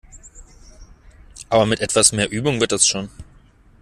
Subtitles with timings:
[1.49, 3.09] Aber mit etwas mehr Übung wird das schon!